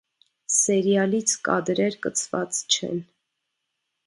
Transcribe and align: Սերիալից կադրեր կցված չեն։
Սերիալից 0.53 1.33
կադրեր 1.49 1.99
կցված 2.07 2.59
չեն։ 2.79 3.05